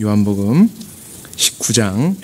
[0.00, 0.68] 요한복음
[1.36, 2.16] 19장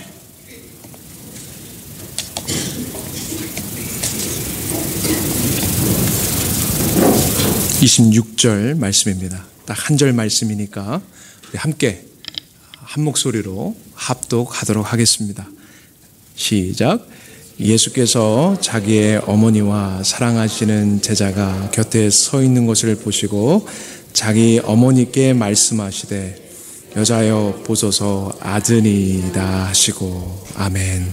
[7.80, 9.44] 26절 말씀입니다.
[9.66, 11.00] 딱 한 절 말씀이니까
[11.54, 12.04] 함께
[12.76, 15.48] 한 목소리로 합독하도록 하겠습니다.
[16.34, 17.06] 시작.
[17.60, 23.66] 예수께서 자기의 어머니와 사랑하시는 제자가 곁에 서 있는 것을 보시고
[24.12, 26.47] 자기 어머니께 말씀하시되
[26.98, 31.06] 여자여 보소서 아드니다 하시고 아멘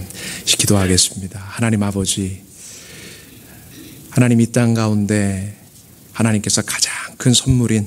[0.44, 1.38] 기도하겠습니다.
[1.40, 2.42] 하나님 아버지
[4.10, 5.56] 하나님 이 땅 가운데
[6.12, 7.86] 하나님께서 가장 큰 선물인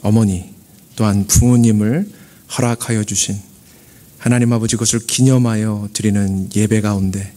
[0.00, 0.54] 어머니
[0.96, 2.10] 또한 부모님을
[2.56, 3.36] 허락하여 주신
[4.16, 7.34] 하나님 아버지 것을 기념하여 드리는 예배 가운데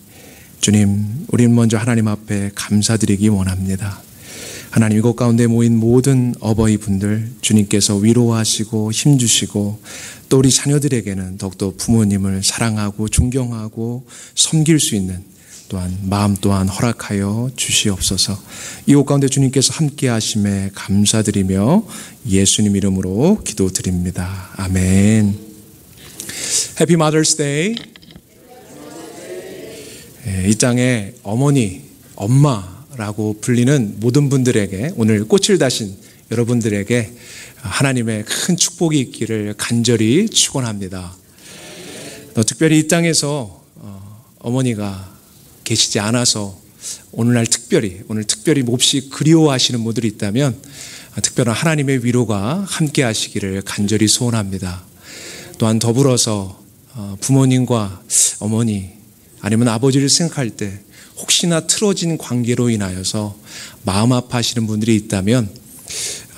[0.62, 4.02] 주님, 우리는 먼저 하나님 앞에 감사드리기 원합니다.
[4.72, 9.82] 하나님 이곳 가운데 모인 모든 어버이 분들 주님께서 위로하시고 힘주시고
[10.30, 15.22] 또 우리 자녀들에게는 더욱더 부모님을 사랑하고 존경하고 섬길 수 있는
[15.68, 18.42] 또한 마음 또한 허락하여 주시옵소서.
[18.86, 21.86] 이곳 가운데 주님께서 함께 하심에 감사드리며
[22.30, 24.52] 예수님 이름으로 기도드립니다.
[24.56, 25.38] 아멘.
[26.80, 27.76] Happy Mother's Day.
[30.48, 31.82] 이 땅에 어머니,
[32.16, 35.96] 엄마 라고 불리는 모든 분들에게 오늘 꽃을 다신
[36.30, 37.12] 여러분들에게
[37.58, 41.16] 하나님의 큰 축복이 있기를 간절히 축원합니다.
[42.48, 45.10] 특별히 이 땅에서 어, 어머니가
[45.64, 46.60] 계시지 않아서
[47.12, 50.58] 오늘날 특별히 오늘 특별히 몹시 그리워하시는 분들이 있다면
[51.22, 54.84] 특별한 하나님의 위로가 함께 하시기를 간절히 소원합니다.
[55.58, 56.62] 또한 더불어서
[56.94, 58.02] 어, 부모님과
[58.40, 58.90] 어머니
[59.40, 60.80] 아니면 아버지를 생각할 때
[61.22, 63.38] 혹시나 틀어진 관계로 인하여서
[63.84, 65.50] 마음 아파하시는 분들이 있다면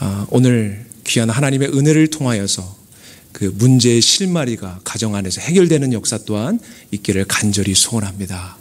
[0.01, 2.83] 어, 오늘 귀한 하나님의 은혜를 통하여서
[3.31, 6.59] 그 문제의 실마리가 가정 안에서 해결되는 역사 또한
[6.91, 8.57] 있기를 간절히 소원합니다.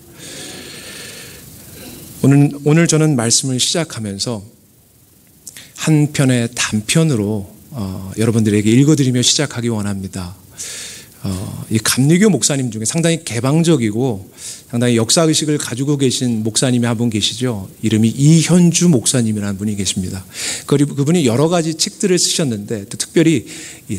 [2.23, 4.43] 오늘, 오늘 저는 말씀을 시작하면서
[5.77, 10.37] 한 편의 단편으로 어, 여러분들에게 읽어드리며 시작하기 원합니다.
[11.25, 14.33] 어, 이 감리교 목사님 중에 상당히 개방적이고
[14.69, 17.69] 상당히 역사 의식을 가지고 계신 목사님이 한 분 계시죠.
[17.83, 20.25] 이름이 이현주 목사님이라는 분이 계십니다.
[20.67, 23.47] 그리고 그분이 여러 가지 책들을 쓰셨는데 특별히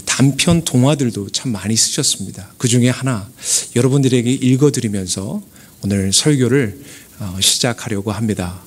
[0.05, 2.53] 단편 동화들도 참 많이 쓰셨습니다.
[2.57, 3.29] 그 중에 하나
[3.75, 5.41] 여러분들에게 읽어드리면서
[5.83, 6.79] 오늘 설교를
[7.19, 8.61] 어, 시작하려고 합니다.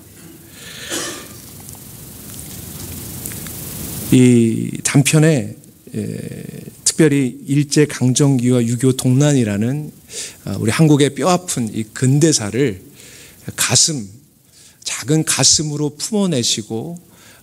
[4.13, 5.57] 이 단편에
[6.97, 9.93] 특별히 일제 강점기와 유교 동란이라는
[10.47, 12.81] 어, 우리 한국의 뼈아픈 이 근대사를
[13.55, 14.09] 가슴
[14.83, 16.99] 작은 가슴으로 품어내시고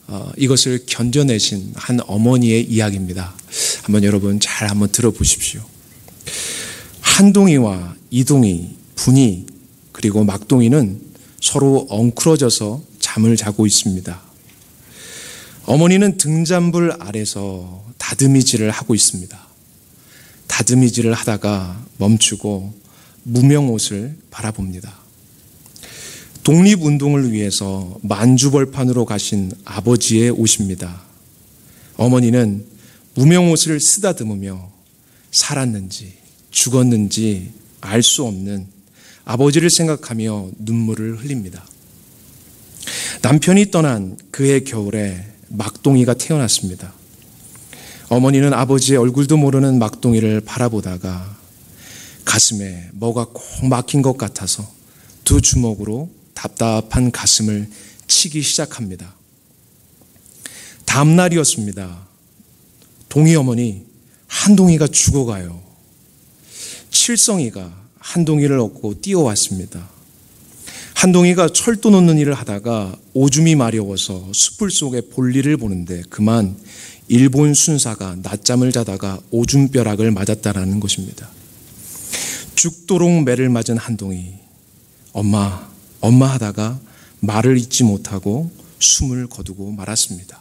[0.08, 3.36] 어, 이것을 견뎌내신 한 어머니의 이야기입니다.
[3.84, 5.62] 한번 여러분 잘 한번 들어보십시오.
[7.02, 9.46] 한동이와 이동이, 분이
[9.92, 11.00] 그리고 막동이는
[11.40, 14.33] 서로 엉클어져서 잠을 자고 있습니다.
[15.66, 19.40] 어머니는 등잔불 아래서 다듬이질을 하고 있습니다.
[20.48, 22.74] 다듬이질을 하다가 멈추고
[23.24, 24.94] 무명 옷을 바라봅니다.
[26.44, 31.02] 독립운동을 위해서 만주벌판으로 가신 아버지의 옷입니다.
[31.96, 32.66] 어머니는
[33.16, 34.70] 무명 옷을 쓰다듬으며
[35.32, 36.14] 살았는지
[36.52, 38.68] 죽었는지 알 수 없는
[39.24, 41.66] 아버지를 생각하며 눈물을 흘립니다.
[43.22, 46.94] 남편이 떠난 그의 겨울에 막동이가 태어났습니다.
[48.10, 51.38] 어머니는 아버지의 얼굴도 모르는 막동이를 바라보다가
[52.26, 54.68] 가슴에 뭐가 꼭 막힌 것 같아서
[55.24, 57.70] 두 주먹으로 답답한 가슴을
[58.08, 59.14] 치기 시작합니다.
[60.86, 62.08] 다음 날이었습니다.
[63.10, 63.86] 동희 어머니
[64.28, 65.62] 한동이가 죽어가요.
[66.90, 69.93] 칠성이가 한동이를 얻고 뛰어왔습니다.
[71.04, 76.56] 한동이가 철도 놓는 일을 하다가 오줌이 마려워서 숯불 속에 볼일을 보는데 그만
[77.10, 81.28] 일본 순사가 낮잠을 자다가 오줌벼락을 맞았다라는 것입니다.
[82.56, 84.36] 죽도록 매를 맞은 한동이
[85.12, 85.68] 엄마,
[86.00, 86.80] 엄마 하다가
[87.20, 88.50] 말을 잇지 못하고
[88.80, 90.40] 숨을 거두고 말았습니다.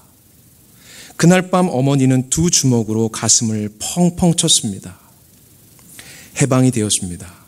[1.16, 4.96] 그날 밤 어머니는 두 주먹으로 가슴을 펑펑 쳤습니다.
[6.40, 7.41] 해방이 되었습니다.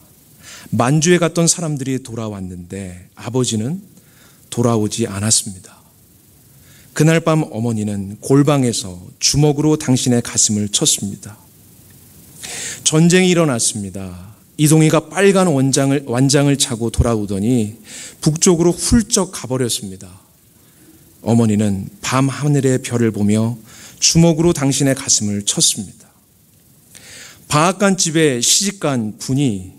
[0.76, 3.80] 만주에 갔던 사람들이 돌아왔는데 아버지는
[4.50, 5.82] 돌아오지 않았습니다.
[6.92, 11.36] 그날 밤 어머니는 골방에서 주먹으로 당신의 가슴을 쳤습니다.
[12.84, 14.34] 전쟁이 일어났습니다.
[14.56, 17.78] 이동희가 빨간 원장을, 완장을 차고 돌아오더니
[18.20, 20.08] 북쪽으로 훌쩍 가버렸습니다.
[21.22, 23.56] 어머니는 밤 하늘의 별을 보며
[23.98, 26.08] 주먹으로 당신의 가슴을 쳤습니다.
[27.48, 29.72] 방앗간 집에 시집간 분이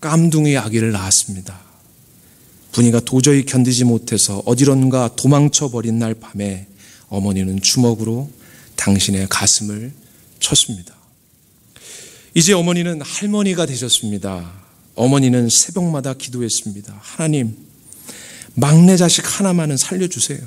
[0.00, 1.60] 깜둥이 아기를 낳았습니다.
[2.72, 6.66] 분이가 도저히 견디지 못해서 어디론가 도망쳐 버린 날 밤에
[7.08, 8.30] 어머니는 주먹으로
[8.76, 9.92] 당신의 가슴을
[10.38, 10.94] 쳤습니다.
[12.34, 14.52] 이제 어머니는 할머니가 되셨습니다.
[14.94, 16.96] 어머니는 새벽마다 기도했습니다.
[17.00, 17.56] 하나님,
[18.54, 20.40] 막내 자식 하나만은 살려주세요.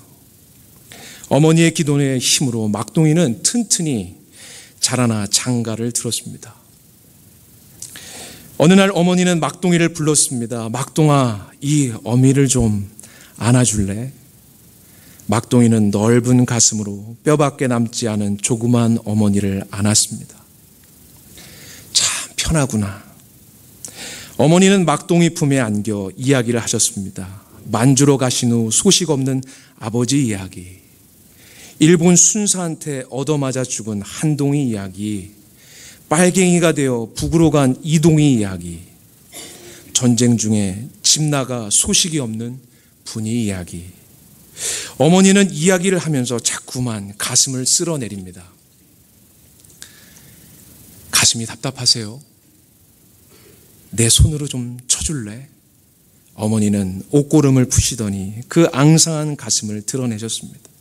[1.29, 4.15] 어머니의 기도의 힘으로 막둥이는 튼튼히
[4.79, 6.62] 자라나 장가를 들었습니다.
[8.57, 10.69] 어느 날 어머니는 막둥이를 불렀습니다.
[10.69, 12.89] 막둥아, 이 어미를 좀
[13.37, 14.11] 안아줄래?
[15.25, 20.35] 막둥이는 넓은 가슴으로 뼈밖에 남지 않은 조그만 어머니를 안았습니다.
[21.93, 23.03] 참 편하구나.
[24.37, 27.41] 어머니는 막둥이 품에 안겨 이야기를 하셨습니다.
[27.65, 29.41] 만주로 가신 후 소식 없는
[29.79, 30.83] 아버지 이야기.
[31.79, 35.31] 일본 순사한테 얻어맞아 죽은 한동희 이야기.
[36.13, 38.81] 빨갱이가 되어 북으로 간 이동희 이야기.
[39.93, 42.59] 전쟁 중에 집 나가 소식이 없는
[43.05, 43.85] 분이 이야기.
[44.99, 48.43] 어머니는 이야기를 하면서 자꾸만 가슴을 쓸어내립니다.
[51.09, 52.21] 가슴이 답답하세요?
[53.89, 55.47] 내 손으로 좀 쳐줄래?
[56.35, 60.72] 어머니는 옷고름을 푸시더니 그 앙상한 가슴을 드러내셨습니다.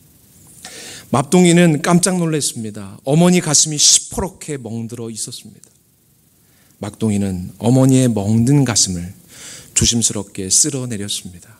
[1.13, 2.97] 맙동이는 깜짝 놀랐습니다.
[3.03, 5.61] 어머니 가슴이 시퍼렇게 멍들어 있었습니다.
[6.79, 9.13] 막동이는 어머니의 멍든 가슴을
[9.75, 11.55] 조심스럽게 쓸어내렸습니다.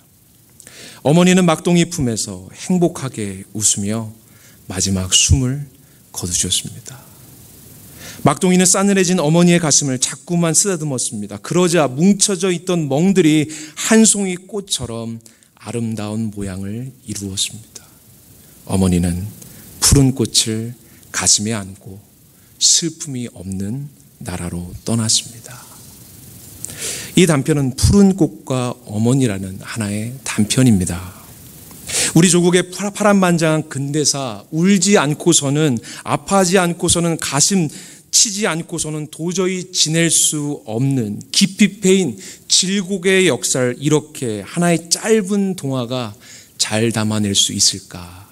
[1.04, 4.12] 어머니는 막동이 품에서 행복하게 웃으며
[4.66, 5.68] 마지막 숨을
[6.12, 7.00] 거두셨습니다.
[8.24, 11.38] 막동이는 싸늘해진 어머니의 가슴을 자꾸만 쓰다듬었습니다.
[11.38, 15.20] 그러자 뭉쳐져 있던 멍들이 한 송이 꽃처럼
[15.54, 17.84] 아름다운 모양을 이루었습니다.
[18.66, 19.43] 어머니는
[19.84, 20.74] 푸른 꽃을
[21.12, 22.00] 가슴에 안고
[22.58, 23.90] 슬픔이 없는
[24.20, 25.62] 나라로 떠났습니다.
[27.16, 31.14] 이 단편은 푸른 꽃과 어머니라는 하나의 단편입니다.
[32.16, 37.68] 우리 조국의 파란만장한 근대사 울지 않고서는 아파하지 않고서는 가슴
[38.10, 46.16] 치지 않고서는 도저히 지낼 수 없는 깊이 패인 질곡의 역사를 이렇게 하나의 짧은 동화가
[46.58, 48.23] 잘 담아낼 수 있을까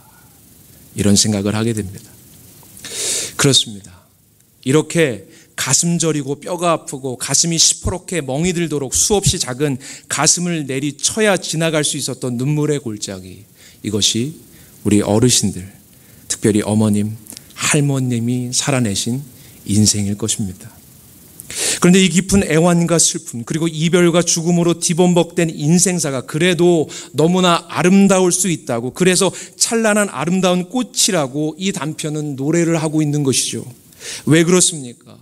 [0.96, 2.10] 이런 생각을 하게 됩니다.
[3.36, 4.02] 그렇습니다.
[4.64, 9.78] 이렇게 가슴 저리고 뼈가 아프고 가슴이 시퍼렇게 멍이 들도록 수없이 작은
[10.08, 13.46] 가슴을 내리쳐야 지나갈 수 있었던 눈물의 골짜기.
[13.84, 14.36] 이것이
[14.84, 15.72] 우리 어르신들,
[16.28, 17.16] 특별히 어머님,
[17.54, 19.22] 할머님이 살아내신
[19.66, 20.71] 인생일 것입니다.
[21.80, 28.94] 그런데 이 깊은 애환과 슬픔, 그리고 이별과 죽음으로 뒤범벅된 인생사가 그래도 너무나 아름다울 수 있다고,
[28.94, 33.66] 그래서 찬란한 아름다운 꽃이라고 이 단편은 노래를 하고 있는 것이죠.
[34.26, 35.18] 왜 그렇습니까?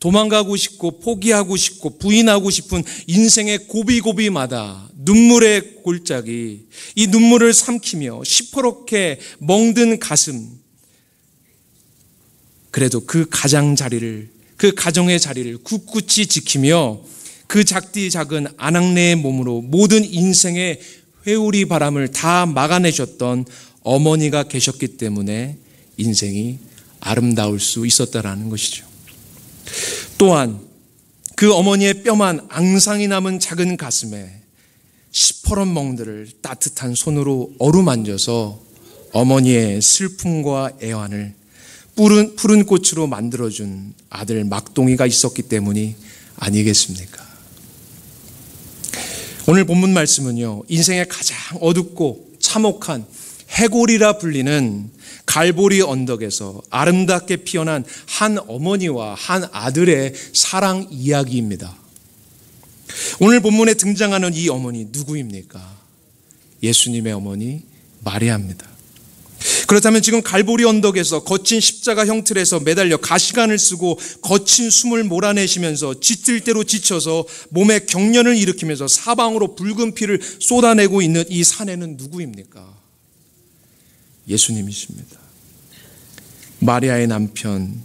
[0.00, 6.66] 도망가고 싶고 포기하고 싶고 부인하고 싶은 인생의 고비고비마다 눈물의 골짜기,
[6.96, 10.46] 이 눈물을 삼키며 시퍼렇게 멍든 가슴,
[12.70, 17.00] 그래도 그 가장 자리를, 그 가정의 자리를 굳굳이 지키며
[17.46, 20.80] 그 작디 작은 아낙네의 몸으로 모든 인생의
[21.26, 23.46] 회오리 바람을 다 막아내셨던
[23.82, 25.58] 어머니가 계셨기 때문에
[25.96, 26.58] 인생이
[27.00, 28.86] 아름다울 수 있었다라는 것이죠.
[30.18, 30.60] 또한
[31.36, 34.30] 그 어머니의 뼈만 앙상이 남은 작은 가슴에
[35.10, 38.62] 시퍼런 멍들을 따뜻한 손으로 어루만져서
[39.12, 41.34] 어머니의 슬픔과 애환을
[41.96, 45.94] 푸른, 푸른 꽃으로 만들어준 아들 막동이가 있었기 때문이
[46.36, 47.24] 아니겠습니까?
[49.46, 53.06] 오늘 본문 말씀은요, 인생의 가장 어둡고 참혹한
[53.50, 54.90] 해골이라 불리는
[55.26, 61.76] 갈보리 언덕에서 아름답게 피어난 한 어머니와 한 아들의 사랑 이야기입니다.
[63.20, 65.60] 오늘 본문에 등장하는 이 어머니 누구입니까?
[66.62, 67.62] 예수님의 어머니
[68.02, 68.73] 마리아입니다.
[69.66, 76.64] 그렇다면 지금 갈보리 언덕에서 거친 십자가 형틀에서 매달려 가시관을 쓰고 거친 숨을 몰아내시면서 짙을 대로
[76.64, 82.74] 지쳐서 몸에 경련을 일으키면서 사방으로 붉은 피를 쏟아내고 있는 이 사내는 누구입니까?
[84.28, 85.18] 예수님이십니다.
[86.60, 87.82] 마리아의 남편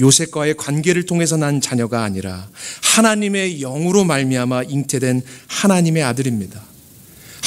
[0.00, 2.48] 요셉과의 관계를 통해서 난 자녀가 아니라
[2.82, 6.73] 하나님의 영으로 말미암아 잉태된 하나님의 아들입니다.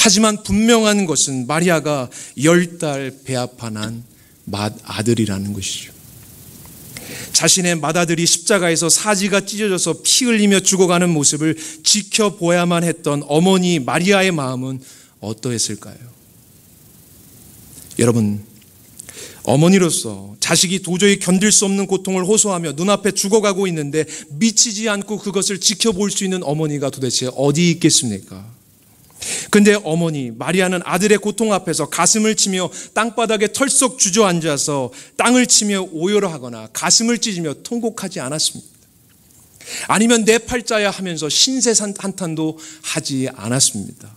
[0.08, 2.08] 하지만 분명한 것은 마리아가
[2.42, 4.02] 열 달 배아파 난
[4.46, 5.92] 맏아들이라는 것이죠.
[7.34, 14.80] 자신의 맏아들이 십자가에서 사지가 찢어져서 피 흘리며 죽어가는 모습을 지켜보야만 했던 어머니 마리아의 마음은
[15.20, 15.98] 어떠했을까요?
[17.98, 18.42] 여러분,
[19.42, 26.10] 어머니로서 자식이 도저히 견딜 수 없는 고통을 호소하며 눈앞에 죽어가고 있는데 미치지 않고 그것을 지켜볼
[26.10, 28.57] 수 있는 어머니가 도대체 어디 있겠습니까?
[29.50, 36.68] 근데 어머니 마리아는 아들의 고통 앞에서 가슴을 치며 땅바닥에 털썩 주저앉아서 땅을 치며 오열을 하거나
[36.72, 38.78] 가슴을 찢으며 통곡하지 않았습니다.
[39.86, 44.16] 아니면 내 팔자야 하면서 신세 한탄도 하지 않았습니다.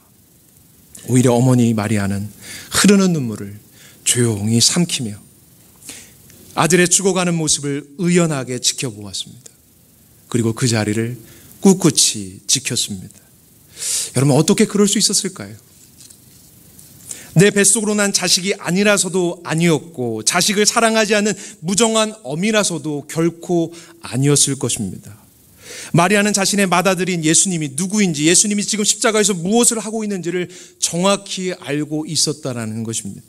[1.07, 2.29] 오히려 어머니 마리아는
[2.71, 3.59] 흐르는 눈물을
[4.03, 5.15] 조용히 삼키며
[6.55, 9.51] 아들의 죽어가는 모습을 의연하게 지켜보았습니다.
[10.27, 11.17] 그리고 그 자리를
[11.61, 13.20] 꿋꿋이 지켰습니다.
[14.15, 15.55] 여러분 어떻게 그럴 수 있었을까요?
[17.33, 25.17] 내 뱃속으로 난 자식이 아니라서도 아니었고 자식을 사랑하지 않는 무정한 어미라서도 결코 아니었을 것입니다.
[25.93, 33.23] 마리아는 자신의 맏아들인 예수님이 누구인지 예수님이 지금 십자가에서 무엇을 하고 있는지를 정확히 알고 있었다라는 것입니다.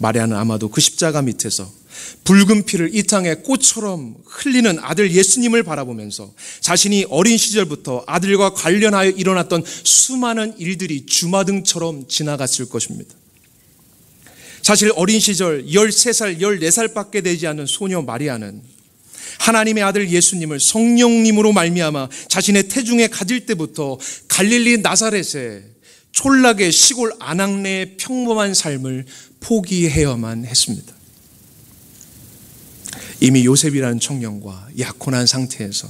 [0.00, 1.70] 마리아는 아마도 그 십자가 밑에서
[2.24, 9.64] 붉은 피를 이 땅에 꽃처럼 흘리는 아들 예수님을 바라보면서 자신이 어린 시절부터 아들과 관련하여 일어났던
[9.66, 13.14] 수많은 일들이 주마등처럼 지나갔을 것입니다.
[14.62, 18.62] 사실 어린 시절 13살, 14살밖에 되지 않은 소녀 마리아는
[19.38, 25.64] 하나님의 아들 예수님을 성령님으로 말미암아 자신의 태중에 가질 때부터 갈릴리 나사렛에
[26.12, 29.06] 촌락의 시골 아낙네의 평범한 삶을
[29.40, 30.94] 포기해야만 했습니다.
[33.22, 35.88] 이미 요셉이라는 청년과 약혼한 상태에서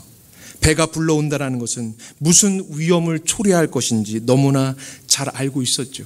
[0.61, 6.05] 배가 불러온다라는 것은 무슨 위험을 초래할 것인지 너무나 잘 알고 있었죠.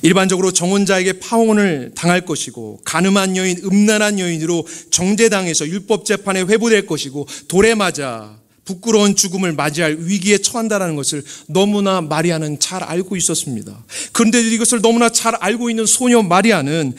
[0.00, 7.74] 일반적으로 정혼자에게 파혼을 당할 것이고 가늠한 여인, 음란한 여인으로 정죄당해서 율법 재판에 회부될 것이고 돌에
[7.74, 8.39] 맞아
[8.70, 13.84] 부끄러운 죽음을 맞이할 위기에 처한다는 것을 너무나 마리아는 잘 알고 있었습니다.
[14.12, 16.94] 그런데 이것을 너무나 잘 알고 있는 소녀 마리아는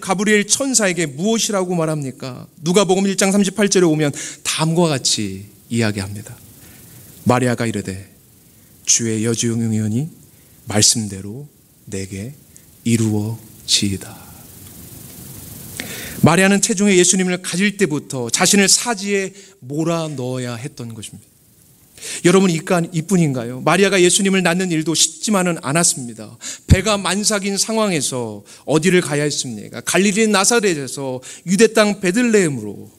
[0.00, 2.48] 가브리엘 천사에게 무엇이라고 말합니까?
[2.62, 4.10] 누가복음 1장 38절에 오면
[4.42, 6.36] 다음과 같이 이야기합니다.
[7.22, 8.12] 마리아가 이르되
[8.84, 10.08] 주의 여주용연이
[10.66, 11.46] 말씀대로
[11.84, 12.34] 내게
[12.82, 14.33] 이루어지이다.
[16.24, 21.28] 마리아는 태중에 예수님을 가질 때부터 자신을 사지에 몰아 넣어야 했던 것입니다.
[22.24, 23.60] 여러분 이뿐인가요?
[23.60, 26.36] 마리아가 예수님을 낳는 일도 쉽지만은 않았습니다.
[26.66, 29.82] 배가 만삭인 상황에서 어디를 가야 했습니까?
[29.82, 32.90] 갈릴리 나사렛에서 유대 땅 베들레헴으로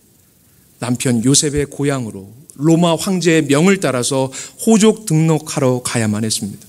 [0.79, 4.31] 남편 요셉의 고향으로 로마 황제의 명을 따라서
[4.65, 6.65] 호족 등록하러 가야만 했습니다.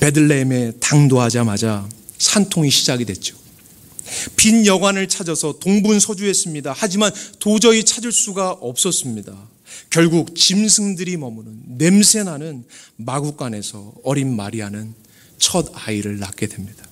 [0.00, 1.86] 베들레헴에 당도하자마자
[2.18, 3.39] 산통이 시작이 됐죠.
[4.36, 6.74] 빈 여관을 찾아서 동분서주했습니다.
[6.76, 9.36] 하지만 도저히 찾을 수가 없었습니다.
[9.90, 12.64] 결국 짐승들이 머무는 냄새나는
[12.96, 14.94] 마국간에서 어린 마리아는
[15.38, 16.84] 첫 아이를 낳게 됩니다.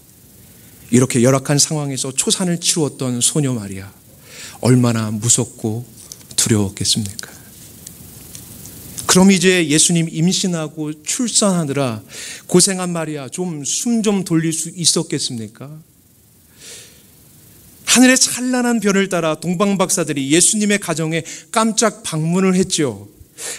[0.90, 3.92] 이렇게 열악한 상황에서 초산을 치루었던 소녀 마리아
[4.60, 5.84] 얼마나 무섭고
[6.36, 7.38] 두려웠겠습니까?
[9.06, 12.02] 그럼 이제 예수님 임신하고 출산하느라
[12.46, 15.78] 고생한 마리아 좀 숨좀 돌릴 수 있었겠습니까?
[17.98, 23.08] 하늘의 찬란한 별을 따라 동방 박사들이 예수님의 가정에 깜짝 방문을 했죠.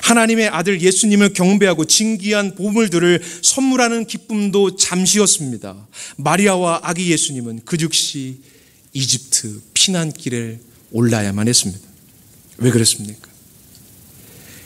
[0.03, 5.85] 하나님의 아들 예수님을 경배하고 진귀한 보물들을 선물하는 기쁨도 잠시였습니다.
[6.15, 8.37] 마리아와 아기 예수님은 그 즉시
[8.93, 10.59] 이집트 피난길을
[10.91, 11.85] 올라야만 했습니다.
[12.59, 13.27] 왜 그랬습니까?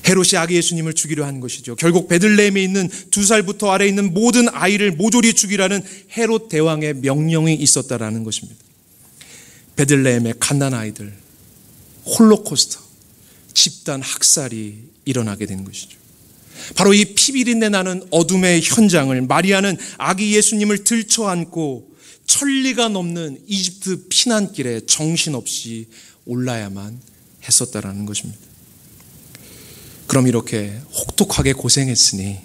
[0.07, 1.75] 헤롯이 아기 예수님을 죽이려 한 것이죠.
[1.77, 5.81] 결국 베들레헴에 있는 두 살부터 아래 있는 모든 아이를 모조리 죽이라는
[6.15, 8.62] 헤롯 대왕의 명령이 있었다라는 것입니다.
[9.75, 11.13] 베들레헴의 갓난 아이들,
[12.05, 12.79] 홀로코스터,
[13.53, 15.97] 집단 학살이 일어나게 된 것이죠.
[16.75, 21.91] 바로 이 피비린내 나는 어둠의 현장을 마리아는 아기 예수님을 들쳐안고
[22.25, 25.87] 천리가 넘는 이집트 피난길에 정신없이
[26.25, 26.99] 올라야만
[27.43, 28.39] 했었다라는 것입니다.
[30.07, 32.39] 그럼 이렇게 혹독하게 고생했으니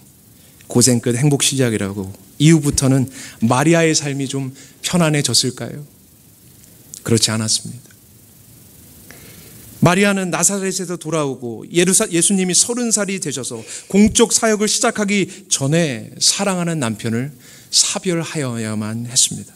[0.67, 3.11] 고생 끝 행복 시작이라고 이후부터는
[3.43, 5.98] 마리아의 삶이 좀 편안해졌을까요?
[7.09, 7.89] 그렇지 않았습니다.
[9.81, 17.33] 마리아는 나사렛에서 돌아오고 예루사, 예수님이 서른 살이 되셔서 공적 사역을 시작하기 전에 사랑하는 남편을
[17.71, 19.55] 사별하여야만 했습니다.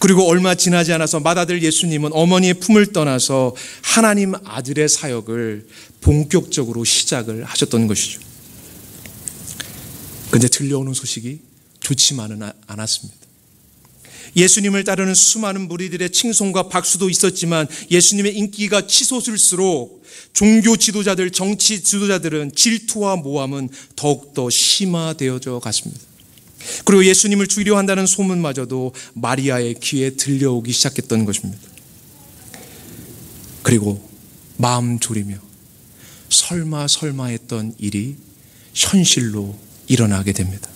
[0.00, 5.68] 그리고 얼마 지나지 않아서 맏아들 예수님은 어머니의 품을 떠나서 하나님 아들의 사역을
[6.00, 8.20] 본격적으로 시작을 하셨던 것이죠.
[10.32, 11.38] 근데 들려오는 소식이
[11.78, 13.21] 좋지만은 않았습니다.
[14.36, 20.02] 예수님을 따르는 수많은 무리들의 칭송과 박수도 있었지만 예수님의 인기가 치솟을수록
[20.32, 26.00] 종교 지도자들, 정치 지도자들은 질투와 모함은 더욱더 심화되어져 갔습니다.
[26.84, 31.60] 그리고 예수님을 죽이려 한다는 소문마저도 마리아의 귀에 들려오기 시작했던 것입니다.
[33.62, 34.08] 그리고
[34.56, 35.36] 마음 졸이며
[36.28, 38.16] 설마 설마 했던 일이
[38.74, 40.68] 현실로 일어나게 됩니다.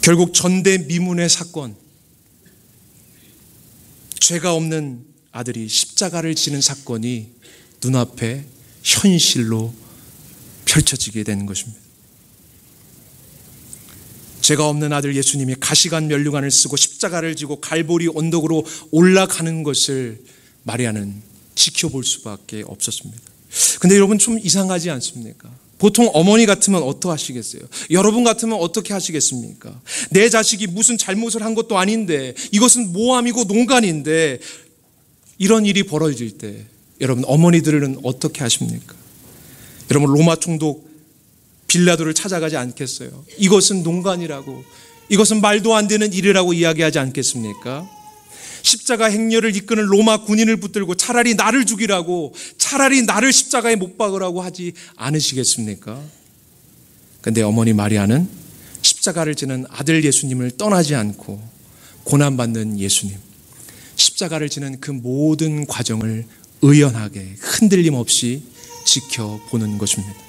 [0.00, 1.74] 결국 전대미문의 사건,
[4.20, 7.28] 죄가 없는 아들이 십자가를 지는 사건이
[7.82, 8.44] 눈앞에
[8.82, 9.72] 현실로
[10.64, 11.80] 펼쳐지게 되는 것입니다.
[14.40, 20.22] 죄가 없는 아들 예수님이 가시관 면류관을 쓰고 십자가를 지고 갈보리 언덕으로 올라가는 것을
[20.62, 21.22] 마리아는
[21.54, 23.22] 지켜볼 수밖에 없었습니다.
[23.80, 25.50] 근데 여러분 좀 이상하지 않습니까?
[25.78, 27.62] 보통 어머니 같으면 어떠하시겠어요?
[27.90, 29.80] 여러분 같으면 어떻게 하시겠습니까?
[30.10, 34.40] 내 자식이 무슨 잘못을 한 것도 아닌데 이것은 모함이고 농간인데
[35.38, 36.66] 이런 일이 벌어질 때
[37.00, 38.94] 여러분 어머니들은 어떻게 하십니까?
[39.90, 40.88] 여러분 로마 총독
[41.68, 43.24] 빌라도를 찾아가지 않겠어요?
[43.38, 44.64] 이것은 농간이라고
[45.10, 47.88] 이것은 말도 안 되는 일이라고 이야기하지 않겠습니까?
[48.62, 54.72] 십자가 행렬을 이끄는 로마 군인을 붙들고 차라리 나를 죽이라고 차라리 나를 십자가에 못 박으라고 하지
[54.96, 56.00] 않으시겠습니까?
[57.20, 58.28] 근데 어머니 마리아는
[58.82, 61.42] 십자가를 지는 아들 예수님을 떠나지 않고
[62.04, 63.16] 고난받는 예수님,
[63.96, 66.24] 십자가를 지는 그 모든 과정을
[66.62, 68.42] 의연하게 흔들림 없이
[68.84, 70.27] 지켜보는 것입니다.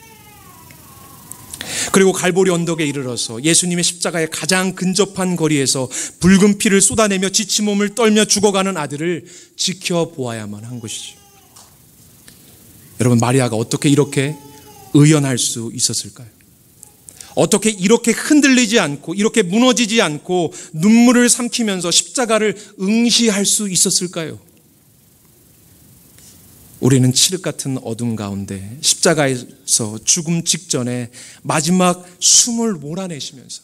[1.92, 8.26] 그리고 갈보리 언덕에 이르러서 예수님의 십자가에 가장 근접한 거리에서 붉은 피를 쏟아내며 지친 몸을 떨며
[8.26, 11.18] 죽어가는 아들을 지켜보아야만 한 것이죠.
[13.00, 14.36] 여러분, 마리아가 어떻게 이렇게
[14.94, 16.28] 의연할 수 있었을까요?
[17.36, 24.40] 어떻게 이렇게 흔들리지 않고 이렇게 무너지지 않고 눈물을 삼키면서 십자가를 응시할 수 있었을까요?
[26.80, 33.64] 우리는 칠흑 같은 어둠 가운데 십자가에서 죽음 직전에 마지막 숨을 몰아내시면서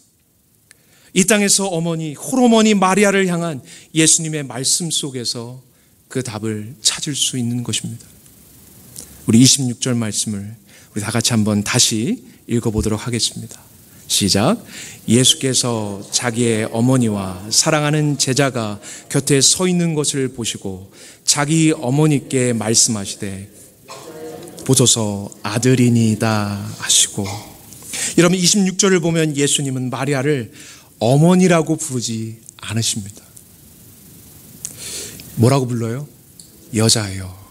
[1.13, 3.61] 이 땅에서 어머니, 호르머니 마리아를 향한
[3.93, 5.63] 예수님의 말씀 속에서
[6.09, 8.05] 그 답을 찾을 수 있는 것입니다.
[9.25, 10.55] 우리 26절 말씀을
[10.93, 13.61] 우리 다 같이 한번 다시 읽어보도록 하겠습니다.
[14.07, 14.63] 시작.
[15.07, 20.91] 예수께서 자기의 어머니와 사랑하는 제자가 곁에 서 있는 것을 보시고
[21.23, 23.49] 자기 어머니께 말씀하시되
[24.65, 27.25] 보소서 아들이니다 하시고
[28.17, 30.51] 여러분 26절을 보면 예수님은 마리아를
[30.99, 33.23] 어머니라고 부르지 않으십니다.
[35.35, 36.07] 뭐라고 불러요?
[36.73, 37.44] 여자예요.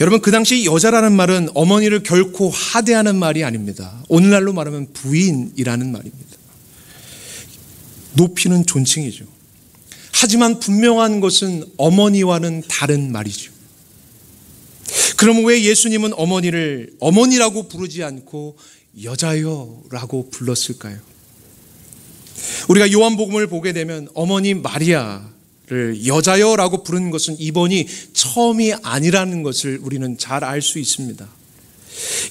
[0.00, 4.02] 여러분 그 당시 여자라는 말은 어머니를 결코 하대하는 말이 아닙니다.
[4.08, 6.36] 오늘날로 말하면 부인이라는 말입니다.
[8.14, 9.24] 높이는 존칭이죠.
[10.12, 13.52] 하지만 분명한 것은 어머니와는 다른 말이죠.
[15.16, 18.56] 그럼 왜 예수님은 어머니를 어머니라고 부르지 않고
[19.02, 20.98] 여자요라고 불렀을까요?
[22.68, 25.31] 우리가 요한복음을 보게 되면 어머니 마리아
[25.72, 31.26] 를 여자여라고 부르는 것은 이번이 처음이 아니라는 것을 우리는 잘 알 수 있습니다.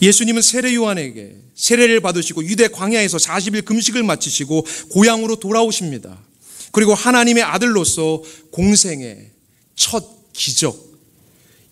[0.03, 6.19] 예수님은 세례 요한에게 세례를 받으시고 유대 광야에서 40일 금식을 마치시고 고향으로 돌아오십니다.
[6.71, 9.31] 그리고 하나님의 아들로서 공생의
[9.75, 10.91] 첫 기적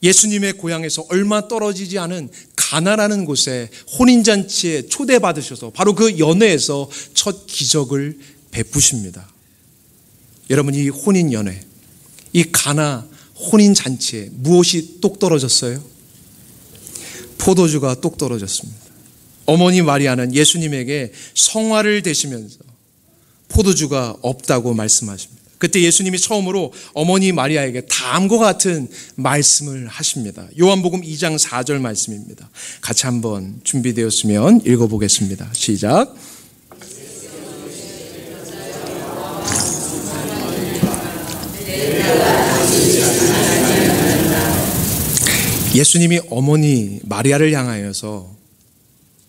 [0.01, 8.17] 예수님의 고향에서 얼마 떨어지지 않은 가나라는 곳에 혼인잔치에 초대받으셔서 바로 그 연회에서 첫 기적을
[8.49, 9.29] 베푸십니다.
[10.49, 11.59] 여러분 이 혼인 연회,
[12.33, 13.07] 이 가나
[13.51, 15.81] 혼인 잔치에 무엇이 똑 떨어졌어요?
[17.37, 18.79] 포도주가 똑 떨어졌습니다.
[19.45, 22.57] 어머니 마리아는 예수님에게 성화를 대시면서
[23.47, 25.39] 포도주가 없다고 말씀하십니다.
[25.57, 30.47] 그때 예수님이 처음으로 어머니 마리아에게 다음과 같은 말씀을 하십니다.
[30.59, 32.49] 요한복음 2장 4절 말씀입니다.
[32.81, 35.49] 같이 한번 준비되었으면 읽어보겠습니다.
[35.53, 36.15] 시작.
[45.75, 48.35] 예수님이 어머니 마리아를 향하여서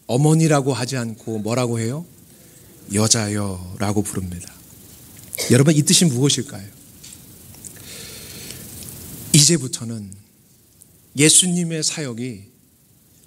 [0.07, 2.05] 어머니라고 하지 않고 뭐라고 해요?
[2.93, 4.53] 여자여라고 부릅니다.
[5.51, 6.67] 여러분 이 뜻이 무엇일까요?
[9.33, 10.11] 이제부터는
[11.17, 12.43] 예수님의 사역이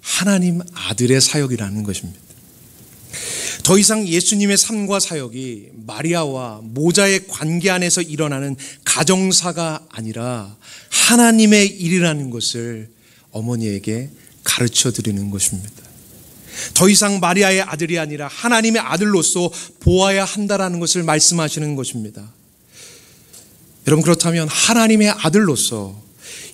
[0.00, 2.23] 하나님 아들의 사역이라는 것입니다.
[3.64, 10.54] 더 이상 예수님의 삶과 사역이 마리아와 모자의 관계 안에서 일어나는 가정사가 아니라
[10.90, 12.90] 하나님의 일이라는 것을
[13.30, 14.10] 어머니에게
[14.44, 15.82] 가르쳐 드리는 것입니다.
[16.74, 19.50] 더 이상 마리아의 아들이 아니라 하나님의 아들로서
[19.80, 22.34] 보아야 한다라는 것을 말씀하시는 것입니다.
[23.86, 26.02] 여러분 그렇다면 하나님의 아들로서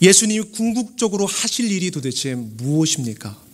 [0.00, 3.49] 예수님이 궁극적으로 하실 일이 도대체 무엇입니까?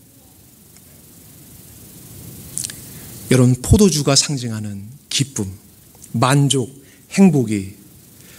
[3.30, 5.50] 여러분 포도주가 상징하는 기쁨,
[6.12, 7.74] 만족, 행복이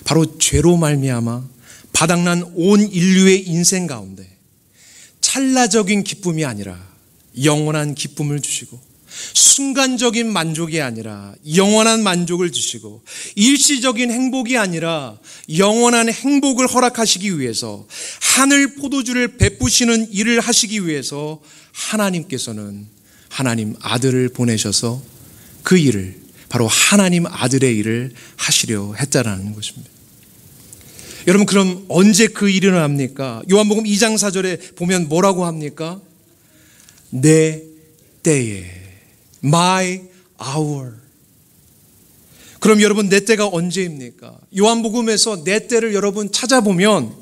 [0.05, 1.45] 바로 죄로 말미암아
[1.91, 4.25] 바닥난 온 인류의 인생 가운데
[5.19, 6.87] 찰나적인 기쁨이 아니라
[7.43, 8.79] 영원한 기쁨을 주시고
[9.33, 13.03] 순간적인 만족이 아니라 영원한 만족을 주시고
[13.35, 15.19] 일시적인 행복이 아니라
[15.57, 17.85] 영원한 행복을 허락하시기 위해서
[18.21, 21.41] 하늘 포도주를 베푸시는 일을 하시기 위해서
[21.73, 22.96] 하나님께서는
[23.37, 24.99] 하나님 아들을 보내셔서
[25.61, 26.15] 그 일을
[26.49, 29.91] 바로 하나님 아들의 일을 하시려 했다라는 것입니다.
[31.27, 33.43] 여러분 그럼 언제 그 일이 일어납니까?
[33.51, 36.01] 요한복음 2장 4절에 보면 뭐라고 합니까?
[37.11, 37.61] 내
[38.23, 38.65] 때에
[39.43, 40.01] my
[40.43, 40.93] hour
[42.59, 44.35] 그럼 여러분 내 때가 언제입니까?
[44.57, 47.13] 요한복음에서 내 때를 여러분 찾아보면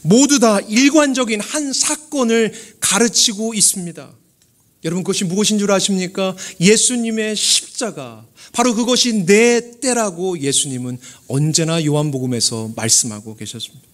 [0.00, 4.19] 모두 다 일관적인 한 사건을 가르치고 있습니다.
[4.84, 6.34] 여러분 그것이 무엇인 줄 아십니까?
[6.60, 8.24] 예수님의 십자가.
[8.52, 13.90] 바로 그것이 내 때라고 예수님은 언제나 요한복음에서 말씀하고 계셨습니다.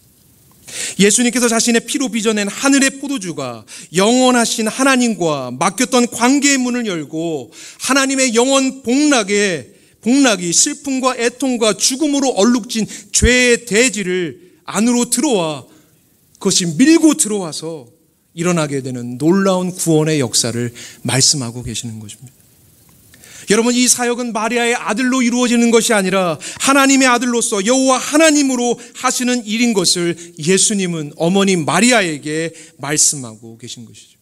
[0.98, 9.74] 예수님께서 자신의 피로 빚어낸 하늘의 포도주가 영원하신 하나님과 맡겼던 관계의 문을 열고 하나님의 영원 복락에
[10.00, 15.64] 복락이 슬픔과 애통과 죽음으로 얼룩진 죄의 대지를 안으로 들어와
[16.34, 17.88] 그것이 밀고 들어와서
[18.36, 20.72] 일어나게 되는 놀라운 구원의 역사를
[21.02, 22.32] 말씀하고 계시는 것입니다.
[23.48, 30.34] 여러분 이 사역은 마리아의 아들로 이루어지는 것이 아니라 하나님의 아들로서 여호와 하나님으로 하시는 일인 것을
[30.38, 34.18] 예수님은 어머니 마리아에게 말씀하고 계신 것이죠.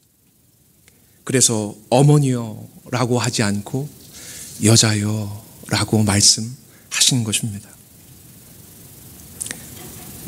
[1.24, 3.88] 그래서 어머니여라고 하지 않고
[4.62, 7.68] 여자여라고 말씀하신 것입니다.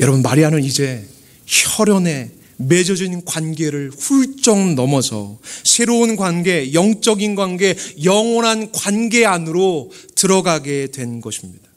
[0.01, 1.07] 여러분 마리아는 이제
[1.45, 11.67] 혈연의 맺어진 관계를 훌쩍 넘어서 새로운 관계, 영적인 관계, 영원한 관계 안으로 들어가게 된 것입니다.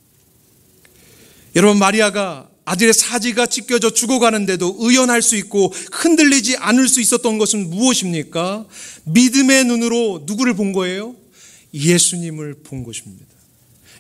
[1.57, 8.67] 여러분, 마리아가 아들의 사지가 찢겨져 죽어가는데도 의연할 수 있고 흔들리지 않을 수 있었던 것은 무엇입니까?
[9.05, 11.17] 믿음의 눈으로 누구를 본 거예요?
[11.75, 13.27] 예수님을 본 것입니다.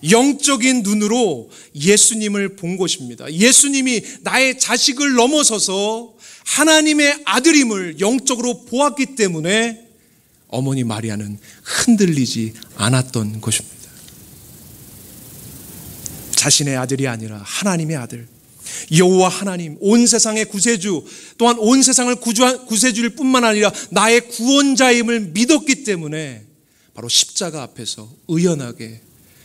[0.08, 3.30] 영적인 눈으로 예수님을 본 것입니다.
[3.30, 6.14] 예수님이 나의 자식을 넘어서서
[6.50, 9.86] 하나님의 아들임을 영적으로 보았기 때문에
[10.48, 13.76] 어머니 마리아는 흔들리지 않았던 것입니다.
[16.32, 18.26] 자신의 아들이 아니라 하나님의 아들.
[18.92, 21.04] 여호와 하나님, 온 세상의 구세주,
[21.38, 26.44] 또한 온 세상을 구주한, 구세주일 뿐만 아니라 나의 구원자임을 믿었기 때문에
[26.94, 29.00] 바로 십자가 앞에서 의연하게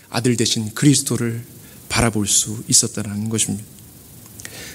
[0.09, 1.43] 아들 대신 그리스도를
[1.89, 3.63] 바라볼 수 있었다는 것입니다.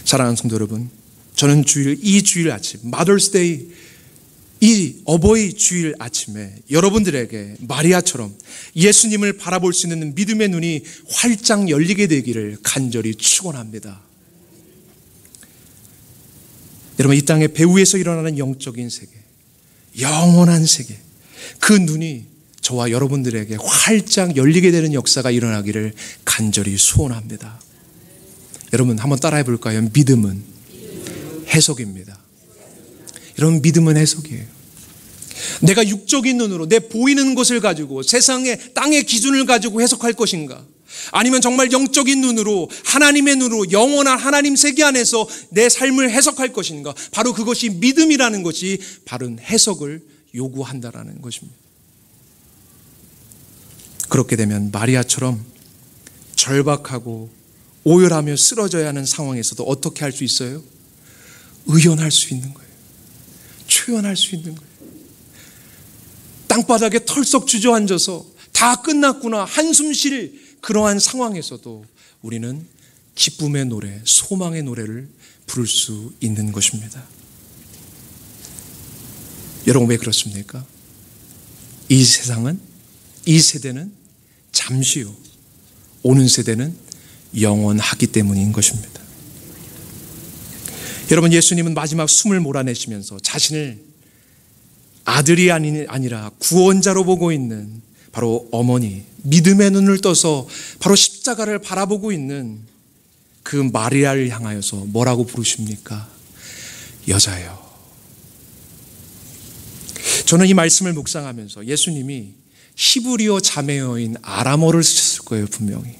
[0.04, 0.90] 사랑하는 성도 여러분,
[1.34, 3.68] 저는 주일, 이 주일 아침, 마더스데이,
[4.62, 8.36] 이 어버이 주일 아침에 여러분들에게 마리아처럼
[8.76, 14.02] 예수님을 바라볼 수 있는 믿음의 눈이 활짝 열리게 되기를 간절히 축원합니다.
[16.98, 19.12] 여러분 이 땅의 배후에서 일어나는 영적인 세계,
[19.98, 20.98] 영원한 세계,
[21.58, 22.26] 그 눈이
[22.60, 25.94] 저와 여러분들에게 활짝 열리게 되는 역사가 일어나기를
[26.26, 27.58] 간절히 소원합니다.
[28.74, 29.88] 여러분 한번 따라해 볼까요?
[29.94, 30.42] 믿음은
[31.50, 32.18] 해석입니다.
[33.38, 34.44] 여러분 믿음은 해석이에요.
[35.62, 40.64] 내가 육적인 눈으로 내 보이는 것을 가지고 세상의 땅의 기준을 가지고 해석할 것인가?
[41.12, 46.94] 아니면 정말 영적인 눈으로 하나님의 눈으로 영원한 하나님 세계 안에서 내 삶을 해석할 것인가?
[47.12, 50.02] 바로 그것이 믿음이라는 것이 바른 해석을
[50.34, 51.56] 요구한다라는 것입니다.
[54.08, 55.44] 그렇게 되면 마리아처럼
[56.34, 57.30] 절박하고
[57.84, 60.62] 오열하며 쓰러져야 하는 상황에서도 어떻게 할 수 있어요?
[61.66, 62.70] 의연할 수 있는 거예요.
[63.66, 64.70] 초연할 수 있는 거예요.
[66.48, 71.84] 땅바닥에 털썩 주저앉아서 다 끝났구나 한숨 쉴 그러한 상황에서도
[72.22, 72.66] 우리는
[73.14, 75.08] 기쁨의 노래, 소망의 노래를
[75.46, 77.04] 부를 수 있는 것입니다.
[79.66, 80.64] 여러분 왜 그렇습니까?
[81.88, 82.60] 이 세상은
[83.26, 83.92] 이 세대는
[84.52, 85.14] 잠시요.
[86.02, 86.74] 오는 세대는
[87.40, 89.00] 영원하기 때문인 것입니다.
[91.10, 93.80] 여러분 예수님은 마지막 숨을 몰아내시면서 자신을
[95.04, 100.46] 아들이 아니, 아니라 구원자로 보고 있는 바로 어머니, 믿음의 눈을 떠서
[100.78, 102.60] 바로 십자가를 바라보고 있는
[103.42, 106.08] 그 마리아를 향하여서 뭐라고 부르십니까?
[107.08, 107.58] 여자요.
[110.26, 112.34] 저는 이 말씀을 묵상하면서 예수님이
[112.76, 115.96] 히브리어 자매어인 아람어를 쓰셨을 거예요, 분명히.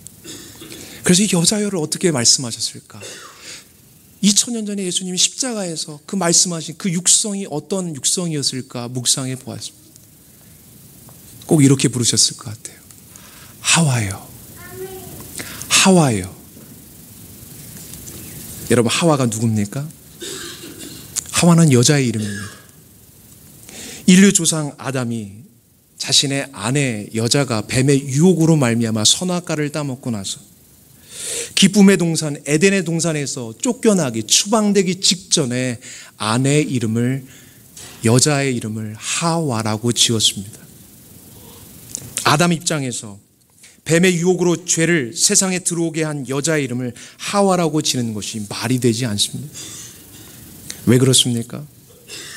[1.03, 3.01] 그래서 이 여자여를 어떻게 말씀하셨을까?
[4.23, 9.81] 2000년 전에 예수님이 십자가에서 그 말씀하신 그 육성이 어떤 육성이었을까 묵상해 보았습니다.
[11.47, 12.79] 꼭 이렇게 부르셨을 것 같아요.
[13.61, 14.29] 하와요.
[15.69, 16.35] 하와요.
[18.71, 19.89] 여러분 하와가 누굽니까?
[21.33, 22.43] 하와는 여자의 이름입니다.
[24.07, 25.33] 인류 조상 아담이
[25.97, 30.50] 자신의 아내 여자가 뱀의 유혹으로 말미암아 선악과를 따먹고 나서
[31.61, 35.79] 기쁨의 동산 에덴의 동산에서 쫓겨나기 추방되기 직전에
[36.17, 37.27] 아내의 이름을
[38.05, 40.59] 여자의 이름을 하와라고 지었습니다.
[42.25, 43.19] 아담 입장에서
[43.85, 49.53] 뱀의 유혹으로 죄를 세상에 들어오게 한 여자의 이름을 하와라고 지는 것이 말이 되지 않습니다.
[50.87, 51.67] 왜 그렇습니까?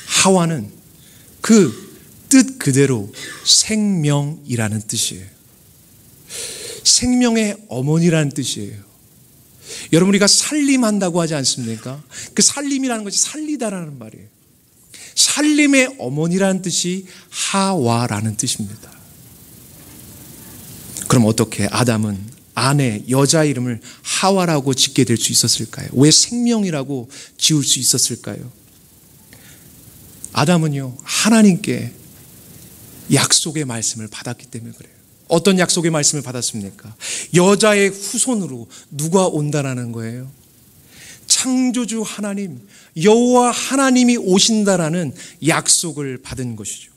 [0.06, 0.70] 하와는
[1.40, 1.84] 그
[2.34, 3.12] 뜻 그대로
[3.44, 5.24] 생명이라는 뜻이에요.
[6.82, 8.93] 생명의 어머니라는 뜻이에요.
[9.92, 12.02] 여러분 우리가 살림한다고 하지 않습니까?
[12.34, 14.26] 그 살림이라는 것이 살리다라는 말이에요.
[15.14, 18.92] 살림의 어머니라는 뜻이 하와라는 뜻입니다.
[21.08, 22.18] 그럼 어떻게 아담은
[22.54, 25.88] 아내 여자 이름을 하와라고 짓게 될 수 있었을까요?
[25.92, 28.52] 왜 생명이라고 지을 수 있었을까요?
[30.32, 31.92] 아담은요 하나님께
[33.12, 34.93] 약속의 말씀을 받았기 때문에 그래요.
[35.34, 36.94] 어떤 약속의 말씀을 받았습니까?
[37.34, 40.30] 여자의 후손으로 누가 온다라는 거예요.
[41.26, 42.60] 창조주 하나님,
[43.02, 45.14] 여호와 하나님이 오신다라는
[45.46, 46.92] 약속을 받은 것이죠.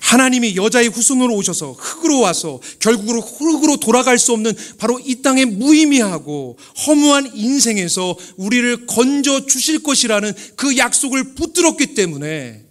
[0.00, 6.56] 하나님이 여자의 후손으로 오셔서 흙으로 와서 결국으로 흙으로 돌아갈 수 없는 바로 이 땅의 무의미하고
[6.86, 12.64] 허무한 인생에서 우리를 건져 주실 것이라는 그 약속을 붙들었기 때문에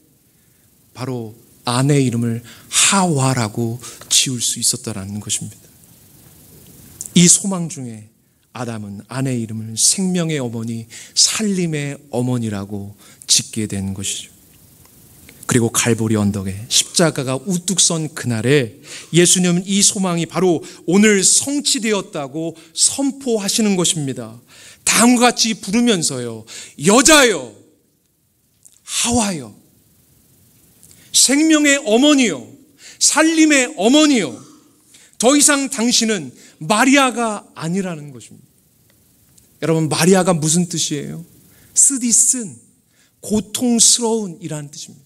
[0.95, 1.35] 바로
[1.77, 3.79] 아내 이름을 하와라고
[4.09, 5.57] 지을 수 있었다라는 것입니다.
[7.15, 8.09] 이 소망 중에
[8.53, 12.95] 아담은 아내 이름을 생명의 어머니, 살림의 어머니라고
[13.27, 14.31] 짓게 된 것이죠.
[15.45, 18.75] 그리고 갈보리 언덕에 십자가가 우뚝 선 그날에
[19.13, 24.39] 예수님은 이 소망이 바로 오늘 성취되었다고 선포하시는 것입니다.
[24.83, 26.45] 다음과 같이 부르면서요.
[26.85, 27.55] 여자여,
[28.83, 29.58] 하와여,
[31.19, 32.47] 생명의 어머니요,
[32.99, 34.41] 살림의 어머니요.
[35.17, 38.47] 더 이상 당신은 마리아가 아니라는 것입니다.
[39.61, 41.25] 여러분, 마리아가 무슨 뜻이에요?
[41.73, 42.55] 쓰디 쓴,
[43.19, 45.05] 고통스러운 이라는 뜻입니다.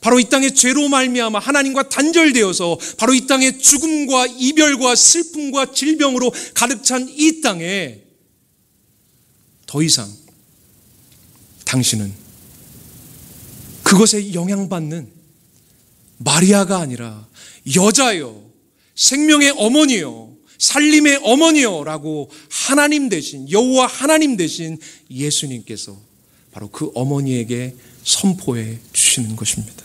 [0.00, 6.82] 바로 이 땅의 죄로 말미암아 하나님과 단절되어서 바로 이 땅의 죽음과 이별과 슬픔과 질병으로 가득
[6.82, 8.00] 찬 이 땅에
[9.66, 10.10] 더 이상
[11.64, 12.12] 당신은
[13.82, 15.13] 그것에 영향받는
[16.18, 17.26] 마리아가 아니라
[17.74, 18.42] 여자요,
[18.94, 24.78] 생명의 어머니요, 살림의 어머니요라고 하나님 대신 여호와 하나님 대신
[25.10, 25.98] 예수님께서
[26.52, 27.74] 바로 그 어머니에게
[28.04, 29.84] 선포해 주시는 것입니다.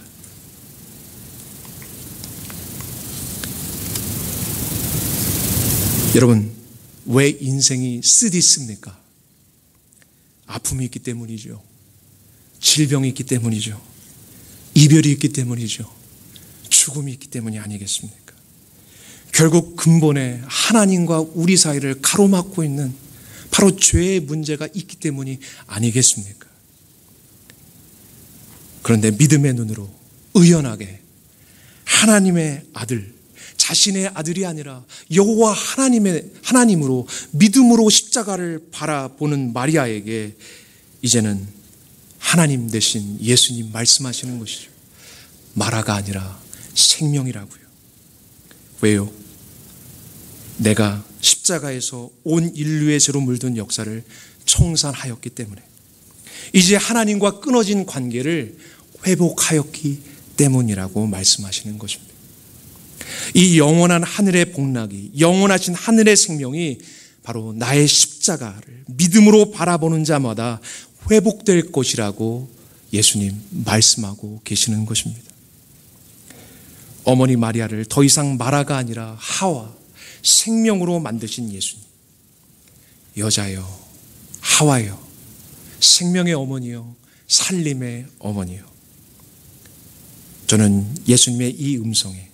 [6.15, 6.51] 여러분,
[7.05, 8.99] 왜 인생이 쓰디습니까?
[10.47, 11.61] 아픔이 있기 때문이죠.
[12.59, 13.79] 질병이 있기 때문이죠.
[14.73, 15.98] 이별이 있기 때문이죠.
[16.79, 18.33] 죽음이 있기 때문이 아니겠습니까?
[19.33, 22.93] 결국 근본에 하나님과 우리 사이를 가로막고 있는
[23.51, 26.47] 바로 죄의 문제가 있기 때문이 아니겠습니까?
[28.81, 29.89] 그런데 믿음의 눈으로
[30.35, 31.01] 의연하게
[31.83, 33.13] 하나님의 아들,
[33.57, 40.35] 자신의 아들이 아니라 여호와 하나님의 하나님으로 믿음으로 십자가를 바라보는 마리아에게
[41.01, 41.45] 이제는
[42.19, 44.71] 하나님 대신 예수님 말씀하시는 것이죠.
[45.55, 46.39] 마라가 아니라
[46.87, 47.61] 생명이라고요.
[48.81, 49.11] 왜요?
[50.57, 54.03] 내가 십자가에서 온 인류의 죄로 물든 역사를
[54.45, 55.61] 청산하였기 때문에
[56.53, 58.57] 이제 하나님과 끊어진 관계를
[59.05, 60.01] 회복하였기
[60.37, 62.13] 때문이라고 말씀하시는 것입니다.
[63.33, 66.79] 이 영원한 하늘의 복락이 영원하신 하늘의 생명이
[67.23, 70.59] 바로 나의 십자가를 믿음으로 바라보는 자마다
[71.11, 72.49] 회복될 것이라고
[72.93, 75.29] 예수님 말씀하고 계시는 것입니다.
[77.09, 79.73] 어머니 마리아를 더 이상 마라가 아니라 하와
[80.21, 81.83] 생명으로 만드신 예수님.
[83.17, 83.67] 여자여,
[84.41, 85.01] 하와여,
[85.79, 86.95] 생명의 어머니요,
[87.27, 88.63] 살림의 어머니요.
[90.45, 92.29] 저는 예수님의 이 음성에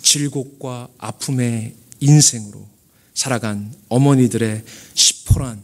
[0.00, 2.66] 질곡과 아픔의 인생으로
[3.14, 5.60] 살아간 어머니들의 시퍼란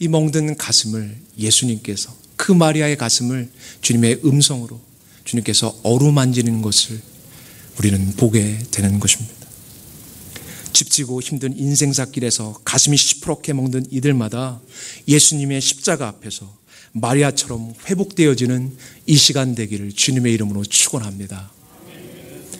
[0.00, 3.48] 이 멍든 가슴을 예수님께서 그 마리아의 가슴을
[3.82, 4.80] 주님의 음성으로
[5.24, 7.00] 주님께서 어루만지는 것을
[7.78, 9.34] 우리는 보게 되는 것입니다.
[10.72, 14.60] 집지고 힘든 인생사길에서 가슴이 시퍼렇게 먹는 이들마다
[15.06, 16.56] 예수님의 십자가 앞에서
[16.92, 21.50] 마리아처럼 회복되어지는 이 시간 되기를 주님의 이름으로 축원합니다.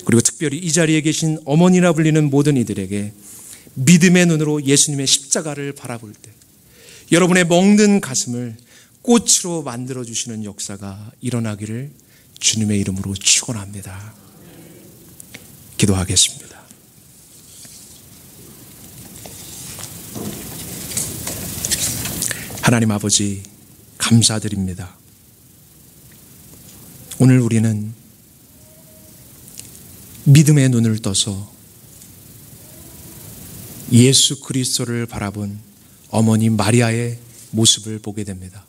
[0.05, 3.13] 그리고 특별히 이 자리에 계신 어머니라 불리는 모든 이들에게
[3.75, 6.31] 믿음의 눈으로 예수님의 십자가를 바라볼 때
[7.13, 8.57] 여러분의 먹는 가슴을
[9.03, 11.91] 꽃으로 만들어 주시는 역사가 일어나기를
[12.39, 14.28] 주님의 이름으로 축원합니다.
[15.79, 16.59] 기도하겠습니다.
[22.63, 23.43] 하나님 아버지
[23.97, 24.95] 감사드립니다.
[27.19, 27.95] 오늘 우리는
[30.25, 31.51] 믿음의 눈을 떠서
[33.91, 35.59] 예수 그리스도를 바라본
[36.11, 37.19] 어머니 마리아의
[37.53, 38.67] 모습을 보게 됩니다.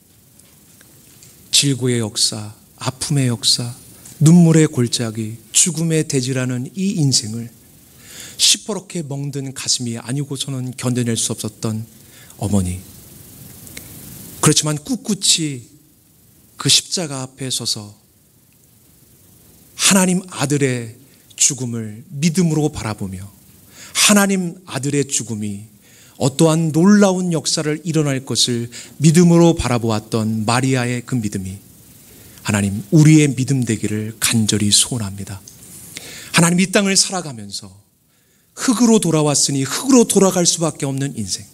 [1.52, 3.76] 질고의 역사, 아픔의 역사,
[4.19, 7.49] 눈물의 골짜기, 죽음의 대지라는 이 인생을
[8.38, 11.86] 시퍼렇게 멍든 가슴이 아니고서는 견뎌낼 수 없었던
[12.38, 12.79] 어머니.
[14.41, 15.62] 그렇지만 꿋꿋이
[16.58, 17.97] 그 십자가 앞에 서서
[19.75, 20.95] 하나님 아들의
[21.36, 23.32] 죽음을 믿음으로 바라보며
[23.93, 25.63] 하나님 아들의 죽음이
[26.17, 31.68] 어떠한 놀라운 역사를 일어날 것을 믿음으로 바라보았던 마리아의 그 믿음이
[32.49, 35.39] 하나님 우리의 믿음 되기를 간절히 소원합니다.
[36.33, 37.71] 하나님 이 땅을 살아가면서
[38.55, 41.45] 흙으로 돌아왔으니 흙으로 돌아갈 수밖에 없는 인생.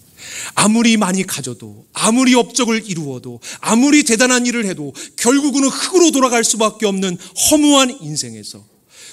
[0.53, 7.17] 아무리 많이 가져도, 아무리 업적을 이루어도, 아무리 대단한 일을 해도 결국은 흙으로 돌아갈 수밖에 없는
[7.51, 8.65] 허무한 인생에서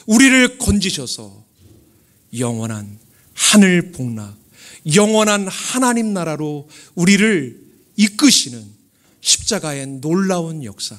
[0.07, 1.45] 우리를 건지셔서
[2.39, 2.97] 영원한
[3.35, 4.37] 하늘 복락,
[4.95, 7.61] 영원한 하나님 나라로 우리를
[7.97, 8.65] 이끄시는
[9.21, 10.97] 십자가의 놀라운 역사.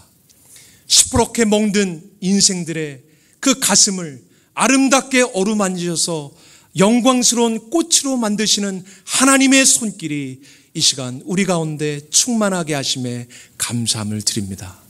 [0.87, 3.01] 시퍼렇게 멍든 인생들의
[3.39, 4.21] 그 가슴을
[4.53, 6.33] 아름답게 어루만지셔서
[6.77, 10.41] 영광스러운 꽃으로 만드시는 하나님의 손길이
[10.73, 14.83] 이 시간 우리 가운데 충만하게 하심에 감사함을 드립니다.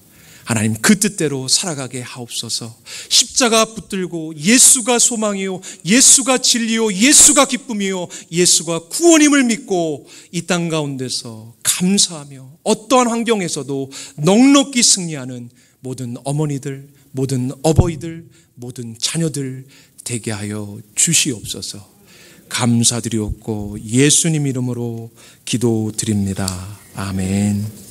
[0.45, 2.75] 하나님 그 뜻대로 살아가게 하옵소서.
[3.09, 12.57] 십자가 붙들고 예수가 소망이요, 예수가 진리요, 예수가 기쁨이요, 예수가 구원임을 믿고 이 땅 가운데서 감사하며
[12.63, 15.49] 어떠한 환경에서도 넉넉히 승리하는
[15.83, 19.65] 모든 어머니들, 모든 어버이들, 모든 자녀들
[20.05, 21.91] 되게 하여 주시옵소서.
[22.47, 25.11] 감사드리옵고 예수님 이름으로
[25.43, 26.47] 기도드립니다.
[26.95, 27.82] 아멘.